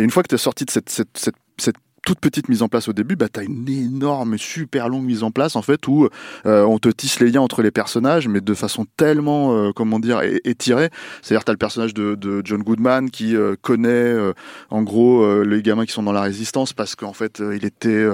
une 0.00 0.10
fois 0.10 0.22
que 0.22 0.28
tu 0.28 0.34
es 0.36 0.38
sorti 0.38 0.64
de 0.64 0.70
cette 0.70 0.88
cette, 0.88 1.16
cette, 1.16 1.36
cette 1.58 1.76
toute 2.08 2.20
petite 2.20 2.48
mise 2.48 2.62
en 2.62 2.68
place 2.68 2.88
au 2.88 2.94
début, 2.94 3.16
bah, 3.16 3.26
tu 3.30 3.38
as 3.38 3.42
une 3.42 3.68
énorme, 3.68 4.38
super 4.38 4.88
longue 4.88 5.04
mise 5.04 5.22
en 5.22 5.30
place, 5.30 5.56
en 5.56 5.62
fait, 5.62 5.86
où 5.88 6.08
euh, 6.46 6.62
on 6.64 6.78
te 6.78 6.88
tisse 6.88 7.20
les 7.20 7.30
liens 7.30 7.42
entre 7.42 7.60
les 7.60 7.70
personnages, 7.70 8.28
mais 8.28 8.40
de 8.40 8.54
façon 8.54 8.86
tellement, 8.96 9.54
euh, 9.54 9.72
comment 9.76 9.98
dire, 9.98 10.22
étirée. 10.44 10.88
C'est-à-dire, 11.20 11.44
tu 11.44 11.50
as 11.50 11.52
le 11.52 11.58
personnage 11.58 11.92
de, 11.92 12.14
de 12.14 12.40
John 12.46 12.62
Goodman 12.62 13.10
qui 13.10 13.36
euh, 13.36 13.56
connaît, 13.60 14.14
en 14.70 14.82
gros, 14.82 15.42
les 15.42 15.60
gamins 15.60 15.84
qui 15.84 15.92
sont 15.92 16.02
dans 16.02 16.12
la 16.12 16.22
résistance 16.22 16.72
parce 16.72 16.96
qu'en 16.96 17.12
fait, 17.12 17.40
il 17.40 17.66
était 17.66 18.06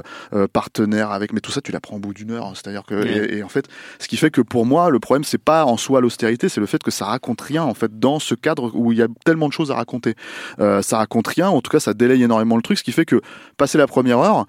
partenaire 0.52 1.12
avec. 1.12 1.32
Mais 1.32 1.38
tout 1.40 1.52
ça, 1.52 1.60
tu 1.60 1.70
l'apprends 1.70 1.96
au 1.96 2.00
bout 2.00 2.14
d'une 2.14 2.32
heure. 2.32 2.46
hein. 2.46 2.52
C'est-à-dire 2.54 2.82
que. 2.82 2.94
Et, 3.06 3.38
et 3.38 3.42
en 3.44 3.48
fait, 3.48 3.66
ce 4.00 4.08
qui 4.08 4.16
fait 4.16 4.30
que 4.30 4.40
pour 4.40 4.66
moi, 4.66 4.90
le 4.90 4.98
problème, 4.98 5.22
c'est 5.22 5.38
pas 5.38 5.66
en 5.66 5.76
soi 5.76 6.00
l'austérité, 6.00 6.48
c'est 6.48 6.60
le 6.60 6.66
fait 6.66 6.82
que 6.82 6.90
ça 6.90 7.04
raconte 7.04 7.42
rien, 7.42 7.62
en 7.62 7.74
fait, 7.74 8.00
dans 8.00 8.18
ce 8.18 8.34
cadre 8.34 8.72
où 8.74 8.90
il 8.90 8.98
y 8.98 9.02
a 9.02 9.08
tellement 9.24 9.46
de 9.46 9.52
choses 9.52 9.70
à 9.70 9.76
raconter. 9.76 10.16
Ça 10.58 10.98
raconte 10.98 11.28
rien, 11.28 11.48
en 11.48 11.60
tout 11.60 11.70
cas, 11.70 11.78
ça 11.78 11.94
délaye 11.94 12.24
énormément 12.24 12.56
le 12.56 12.62
truc, 12.62 12.78
ce 12.78 12.82
qui 12.82 12.90
fait 12.92 13.04
que 13.04 13.20
passer 13.56 13.78
la 13.78 13.83
première 13.86 14.18
heure, 14.18 14.46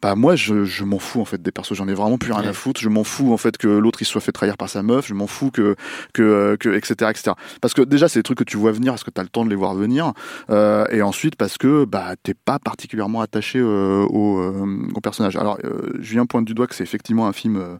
bah 0.00 0.14
moi 0.14 0.36
je, 0.36 0.64
je 0.64 0.84
m'en 0.84 1.00
fous 1.00 1.20
en 1.20 1.24
fait 1.24 1.42
des 1.42 1.50
persos. 1.50 1.74
J'en 1.74 1.88
ai 1.88 1.92
vraiment 1.94 2.18
plus 2.18 2.30
rien 2.32 2.42
Ouais. 2.42 2.48
à 2.48 2.52
foutre. 2.52 2.80
Je 2.80 2.88
m'en 2.88 3.02
fous 3.02 3.32
en 3.32 3.36
fait 3.36 3.56
que 3.58 3.66
l'autre 3.66 4.00
il 4.00 4.04
soit 4.04 4.20
fait 4.20 4.30
trahir 4.30 4.56
par 4.56 4.68
sa 4.68 4.84
meuf. 4.84 5.08
Je 5.08 5.14
m'en 5.14 5.26
fous 5.26 5.50
que 5.50 5.74
que 6.14 6.56
que 6.60 6.68
etc 6.68 7.10
etc 7.10 7.32
parce 7.60 7.74
que 7.74 7.82
déjà 7.82 8.06
c'est 8.08 8.20
des 8.20 8.22
trucs 8.22 8.38
que 8.38 8.44
tu 8.44 8.56
vois 8.56 8.70
venir 8.70 8.92
parce 8.92 9.02
que 9.02 9.10
tu 9.10 9.20
as 9.20 9.24
le 9.24 9.28
temps 9.28 9.44
de 9.44 9.50
les 9.50 9.56
voir 9.56 9.74
venir. 9.74 10.12
Euh, 10.50 10.86
et 10.92 11.02
ensuite 11.02 11.34
parce 11.34 11.58
que 11.58 11.84
bah 11.84 12.14
t'es 12.22 12.34
pas 12.34 12.60
particulièrement 12.60 13.20
attaché 13.22 13.58
euh, 13.58 14.06
au, 14.08 14.38
euh, 14.38 14.86
au 14.94 15.00
personnage. 15.00 15.34
Alors 15.36 15.58
euh, 15.64 15.90
Julien 15.98 16.26
pointe 16.26 16.44
du 16.44 16.54
doigt 16.54 16.68
que 16.68 16.76
c'est 16.76 16.84
effectivement 16.84 17.26
un 17.26 17.32
film 17.32 17.78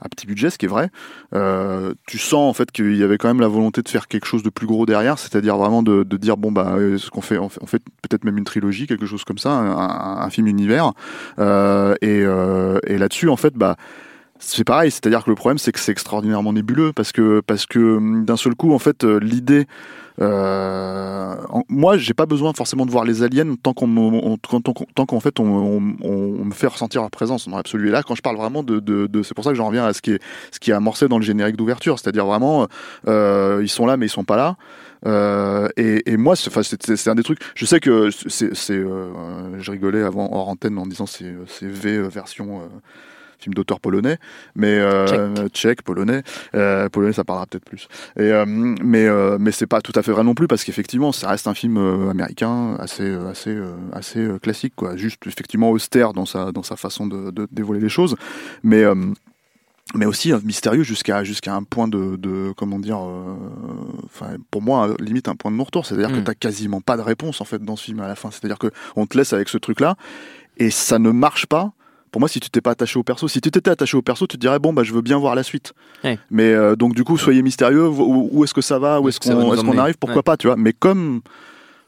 à 0.00 0.08
petit 0.08 0.26
budget, 0.26 0.50
ce 0.50 0.58
qui 0.58 0.66
est 0.66 0.68
vrai. 0.68 0.90
Euh, 1.34 1.94
tu 2.06 2.18
sens 2.18 2.48
en 2.48 2.52
fait 2.52 2.70
qu'il 2.70 2.96
y 2.96 3.02
avait 3.02 3.18
quand 3.18 3.28
même 3.28 3.40
la 3.40 3.48
volonté 3.48 3.82
de 3.82 3.88
faire 3.88 4.08
quelque 4.08 4.26
chose 4.26 4.42
de 4.42 4.50
plus 4.50 4.66
gros 4.66 4.86
derrière, 4.86 5.18
c'est-à-dire 5.18 5.56
vraiment 5.56 5.82
de, 5.82 6.02
de 6.04 6.16
dire 6.16 6.36
bon 6.36 6.52
bah 6.52 6.74
euh, 6.76 6.98
ce 6.98 7.10
qu'on 7.10 7.20
fait, 7.20 7.38
on 7.38 7.48
fait, 7.48 7.82
peut-être 8.02 8.24
même 8.24 8.38
une 8.38 8.44
trilogie, 8.44 8.86
quelque 8.86 9.06
chose 9.06 9.24
comme 9.24 9.38
ça, 9.38 9.50
un, 9.50 9.70
un- 9.76 10.18
un 10.22 10.30
film 10.30 10.46
univers. 10.46 10.92
Euh, 11.38 11.94
et 12.00 12.22
euh, 12.22 12.78
et 12.86 12.98
là-dessus 12.98 13.28
en 13.28 13.36
fait 13.36 13.54
bah 13.54 13.76
c'est 14.38 14.64
pareil, 14.64 14.90
c'est-à-dire 14.90 15.24
que 15.24 15.30
le 15.30 15.36
problème 15.36 15.58
c'est 15.58 15.72
que 15.72 15.80
c'est 15.80 15.92
extraordinairement 15.92 16.52
nébuleux 16.52 16.92
parce 16.92 17.12
que 17.12 17.40
parce 17.46 17.66
que 17.66 17.78
hum, 17.96 18.24
d'un 18.24 18.36
seul 18.36 18.54
coup 18.54 18.72
en 18.72 18.78
fait 18.78 19.04
euh, 19.04 19.18
l'idée 19.20 19.66
euh, 20.20 21.36
moi, 21.68 21.96
j'ai 21.96 22.12
pas 22.14 22.26
besoin 22.26 22.52
forcément 22.52 22.86
de 22.86 22.90
voir 22.90 23.04
les 23.04 23.22
aliens 23.22 23.54
tant 23.54 23.72
qu'on 23.72 24.36
tant 24.94 25.06
qu'en 25.06 25.20
fait 25.20 25.38
on, 25.38 25.44
on- 25.44 25.96
on 26.02 26.44
me 26.44 26.52
fait 26.52 26.66
ressentir 26.66 27.02
leur 27.02 27.10
présence 27.10 27.48
dans 27.48 27.56
l'absolu. 27.56 27.88
Et 27.88 27.90
là, 27.92 28.02
quand 28.02 28.16
je 28.16 28.22
parle 28.22 28.36
vraiment 28.36 28.64
de, 28.64 28.80
de, 28.80 29.06
de- 29.06 29.22
c'est 29.22 29.34
pour 29.34 29.44
ça 29.44 29.50
que 29.50 29.56
j'en 29.56 29.68
reviens 29.68 29.84
à 29.86 29.92
ce 29.92 30.02
qui 30.02 30.12
est 30.12 30.20
ce 30.50 30.58
qui 30.58 30.72
est 30.72 30.74
amorcé 30.74 31.06
dans 31.06 31.18
le 31.18 31.24
générique 31.24 31.56
d'ouverture, 31.56 31.98
c'est-à-dire 32.00 32.26
vraiment 32.26 32.66
euh, 33.06 33.60
ils 33.62 33.68
sont 33.68 33.86
là 33.86 33.96
mais 33.96 34.06
ils 34.06 34.10
sont 34.10 34.24
pas 34.24 34.36
là. 34.36 34.56
Euh, 35.06 35.68
et, 35.76 36.10
et 36.10 36.16
moi, 36.16 36.34
c'est 36.34 37.08
un 37.08 37.14
des 37.14 37.22
trucs. 37.22 37.38
Je 37.54 37.64
sais 37.64 37.78
que 37.78 38.10
c'est, 38.10 38.52
euh, 38.72 39.60
je 39.60 39.70
rigolais 39.70 40.02
avant 40.02 40.28
hors 40.32 40.48
antenne 40.48 40.76
en 40.78 40.86
disant 40.86 41.06
c'est 41.06 41.24
V 41.62 41.96
euh, 41.96 42.08
version. 42.08 42.62
Film 43.38 43.54
d'auteur 43.54 43.80
polonais, 43.80 44.18
mais 44.54 44.78
euh, 44.78 45.48
tchèque, 45.48 45.82
polonais, 45.82 46.22
euh, 46.54 46.88
polonais 46.88 47.12
ça 47.12 47.24
parlera 47.24 47.46
peut-être 47.46 47.64
plus. 47.64 47.88
Et, 48.16 48.32
euh, 48.32 48.44
mais 48.46 49.08
mais 49.38 49.52
c'est 49.52 49.66
pas 49.66 49.80
tout 49.80 49.92
à 49.94 50.02
fait 50.02 50.12
vrai 50.12 50.24
non 50.24 50.34
plus 50.34 50.48
parce 50.48 50.64
qu'effectivement 50.64 51.12
ça 51.12 51.28
reste 51.28 51.46
un 51.46 51.54
film 51.54 51.76
américain 52.10 52.76
assez 52.78 53.14
assez 53.30 53.56
assez 53.92 54.28
classique 54.42 54.74
quoi, 54.76 54.96
juste 54.96 55.26
effectivement 55.26 55.70
austère 55.70 56.12
dans 56.12 56.26
sa 56.26 56.52
dans 56.52 56.62
sa 56.62 56.76
façon 56.76 57.06
de, 57.06 57.30
de 57.30 57.46
dévoiler 57.50 57.80
les 57.80 57.88
choses, 57.88 58.16
mais 58.62 58.84
mais 59.94 60.04
aussi 60.06 60.32
mystérieux 60.44 60.82
jusqu'à 60.82 61.24
jusqu'à 61.24 61.54
un 61.54 61.62
point 61.62 61.88
de, 61.88 62.16
de 62.16 62.52
comment 62.56 62.78
dire 62.78 63.00
euh, 63.00 64.36
pour 64.50 64.62
moi 64.62 64.94
limite 65.00 65.28
un 65.28 65.34
point 65.34 65.50
de 65.50 65.56
non-retour 65.56 65.86
c'est-à-dire 65.86 66.10
Mm. 66.10 66.14
que 66.16 66.20
t'as 66.20 66.34
quasiment 66.34 66.80
pas 66.80 66.96
de 66.96 67.02
réponse 67.02 67.40
en 67.40 67.44
fait 67.44 67.62
dans 67.62 67.76
ce 67.76 67.84
film 67.84 68.00
à 68.00 68.08
la 68.08 68.14
fin. 68.14 68.30
C'est-à-dire 68.30 68.58
que 68.58 68.70
on 68.96 69.06
te 69.06 69.16
laisse 69.16 69.32
avec 69.32 69.48
ce 69.48 69.58
truc 69.58 69.80
là 69.80 69.96
et 70.58 70.70
ça 70.70 70.98
ne 70.98 71.10
marche 71.10 71.46
pas 71.46 71.72
pour 72.10 72.20
moi 72.20 72.28
si 72.28 72.40
tu 72.40 72.50
t'es 72.50 72.60
pas 72.60 72.70
attaché 72.72 72.98
au 72.98 73.02
perso 73.02 73.28
si 73.28 73.40
tu 73.40 73.50
t'étais 73.50 73.70
attaché 73.70 73.96
au 73.96 74.02
perso 74.02 74.26
tu 74.26 74.36
te 74.36 74.40
dirais 74.40 74.58
bon 74.58 74.72
bah 74.72 74.82
je 74.82 74.92
veux 74.92 75.02
bien 75.02 75.18
voir 75.18 75.34
la 75.34 75.42
suite 75.42 75.72
Ouais. 76.04 76.18
mais 76.30 76.52
euh, 76.52 76.76
donc 76.76 76.94
du 76.94 77.04
coup 77.04 77.16
soyez 77.18 77.42
mystérieux 77.42 77.88
où, 77.88 78.28
où 78.32 78.44
est-ce 78.44 78.54
que 78.54 78.60
ça 78.60 78.78
va 78.78 79.00
où 79.00 79.08
est-ce 79.08 79.20
qu'on 79.20 79.78
arrive 79.78 79.96
pourquoi 79.98 80.16
Ouais. 80.18 80.22
pas 80.22 80.36
tu 80.36 80.46
vois 80.46 80.56
mais 80.56 80.72
comme 80.72 81.20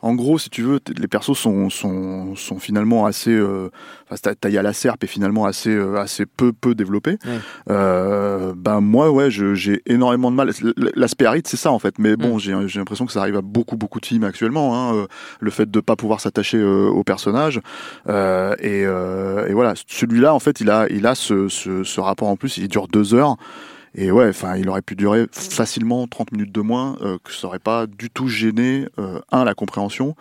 en 0.02 0.14
gros, 0.14 0.38
si 0.38 0.48
tu 0.50 0.62
veux, 0.62 0.80
les 0.96 1.08
persos 1.08 1.36
sont, 1.36 1.68
sont, 1.70 2.34
sont 2.36 2.58
finalement 2.58 3.06
assez. 3.06 3.32
Euh, 3.32 3.68
enfin, 4.06 4.20
c'est 4.22 4.40
taillé 4.40 4.58
à 4.58 4.62
la 4.62 4.72
serpe 4.72 5.04
et 5.04 5.06
finalement 5.06 5.44
assez, 5.44 5.70
euh, 5.70 5.96
assez 5.96 6.24
peu, 6.26 6.52
peu 6.52 6.74
développés. 6.74 7.18
Ouais. 7.26 7.38
Euh, 7.70 8.54
ben 8.56 8.80
moi, 8.80 9.10
ouais, 9.10 9.30
j'ai 9.30 9.82
énormément 9.86 10.30
de 10.30 10.36
mal. 10.36 10.50
L'aspect 10.94 11.26
aride, 11.26 11.46
c'est 11.46 11.56
ça 11.56 11.70
en 11.70 11.78
fait. 11.78 11.98
Mais 11.98 12.16
bon, 12.16 12.36
Mm. 12.36 12.40
j'ai 12.40 12.54
j'ai 12.68 12.78
l'impression 12.78 13.06
que 13.06 13.12
ça 13.12 13.20
arrive 13.20 13.36
à 13.36 13.42
beaucoup, 13.42 13.76
beaucoup 13.76 14.00
de 14.00 14.06
films 14.06 14.24
actuellement. 14.24 14.74
Hein, 14.74 14.94
euh, 14.94 15.06
le 15.40 15.50
fait 15.50 15.70
de 15.70 15.80
pas 15.80 15.96
pouvoir 15.96 16.20
s'attacher 16.20 16.58
euh, 16.58 16.88
au 16.88 17.04
personnage. 17.04 17.60
Euh, 18.08 18.54
et, 18.60 18.84
euh, 18.86 19.46
et 19.48 19.52
voilà, 19.52 19.74
celui-là, 19.86 20.34
en 20.34 20.38
fait, 20.40 20.60
il 20.60 20.70
a, 20.70 20.86
il 20.90 21.06
a 21.06 21.14
ce, 21.14 21.48
ce, 21.48 21.84
ce 21.84 22.00
rapport 22.00 22.28
en 22.28 22.36
plus. 22.36 22.56
Il 22.58 22.68
dure 22.68 22.88
deux 22.88 23.14
heures. 23.14 23.36
Et 23.94 24.10
ouais, 24.10 24.28
enfin, 24.28 24.56
il 24.56 24.68
aurait 24.68 24.82
pu 24.82 24.94
durer 24.94 25.26
facilement 25.32 26.06
30 26.06 26.32
minutes 26.32 26.52
de 26.52 26.60
moins, 26.60 26.96
euh, 27.00 27.18
que 27.22 27.32
ça 27.32 27.48
aurait 27.48 27.58
pas 27.58 27.86
du 27.86 28.08
tout 28.08 28.28
gêné, 28.28 28.86
euh, 28.98 29.20
un, 29.32 29.44
la 29.44 29.54
compréhension, 29.54 30.14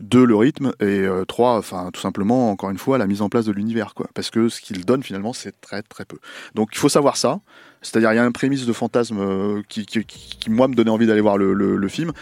deux, 0.00 0.24
le 0.24 0.34
rythme, 0.34 0.72
et 0.80 0.84
euh, 0.84 1.24
trois, 1.24 1.58
enfin, 1.58 1.90
tout 1.92 2.00
simplement, 2.00 2.50
encore 2.50 2.70
une 2.70 2.78
fois, 2.78 2.98
la 2.98 3.06
mise 3.06 3.22
en 3.22 3.28
place 3.28 3.44
de 3.44 3.52
l'univers, 3.52 3.94
quoi. 3.94 4.08
Parce 4.14 4.30
que 4.30 4.48
ce 4.48 4.60
qu'il 4.60 4.84
donne, 4.84 5.02
finalement, 5.02 5.32
c'est 5.32 5.60
très, 5.60 5.82
très 5.82 6.04
peu. 6.04 6.18
Donc, 6.54 6.70
il 6.72 6.78
faut 6.78 6.88
savoir 6.88 7.16
ça. 7.16 7.40
C'est-à-dire, 7.82 8.12
il 8.12 8.16
y 8.16 8.18
a 8.18 8.24
un 8.24 8.32
prémisse 8.32 8.64
de 8.64 8.72
fantasme 8.72 9.18
euh, 9.18 9.62
qui, 9.68 9.84
qui, 9.86 10.04
qui, 10.04 10.36
qui, 10.38 10.50
moi, 10.50 10.68
me 10.68 10.74
donnait 10.74 10.90
envie 10.90 11.06
d'aller 11.06 11.20
voir 11.20 11.36
le, 11.36 11.52
le, 11.52 11.76
le 11.76 11.88
film. 11.88 12.12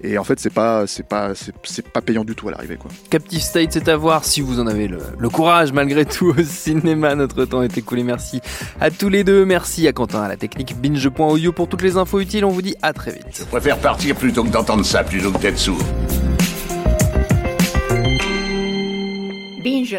Et 0.00 0.16
en 0.16 0.22
fait, 0.22 0.38
c'est 0.38 0.52
pas, 0.52 0.86
c'est 0.86 1.06
pas, 1.06 1.34
c'est 1.34 1.52
c'est 1.64 1.88
pas 1.88 2.00
payant 2.00 2.24
du 2.24 2.36
tout 2.36 2.46
à 2.46 2.52
l'arrivée, 2.52 2.76
quoi. 2.76 2.88
Captive 3.10 3.40
State, 3.40 3.72
c'est 3.72 3.88
à 3.88 3.96
voir 3.96 4.24
si 4.24 4.40
vous 4.40 4.60
en 4.60 4.68
avez 4.68 4.86
le, 4.86 4.98
le 5.18 5.28
courage 5.28 5.72
malgré 5.72 6.04
tout 6.04 6.32
au 6.38 6.42
cinéma. 6.44 7.16
Notre 7.16 7.44
temps 7.46 7.62
est 7.62 7.76
écoulé. 7.76 8.04
Merci 8.04 8.40
à 8.80 8.92
tous 8.92 9.08
les 9.08 9.24
deux. 9.24 9.44
Merci 9.44 9.88
à 9.88 9.92
Quentin 9.92 10.22
à 10.22 10.28
la 10.28 10.36
technique 10.36 10.76
binge.audio 10.80 11.52
pour 11.52 11.68
toutes 11.68 11.82
les 11.82 11.96
infos 11.96 12.20
utiles. 12.20 12.44
On 12.44 12.50
vous 12.50 12.62
dit 12.62 12.76
à 12.80 12.92
très 12.92 13.10
vite. 13.10 13.38
Je 13.40 13.44
préfère 13.44 13.78
partir 13.78 14.14
plutôt 14.14 14.44
que 14.44 14.50
d'entendre 14.50 14.84
ça, 14.84 15.02
plutôt 15.02 15.32
que 15.32 15.38
d'être 15.38 15.58
sourd. 15.58 15.82
Binge. 19.64 19.96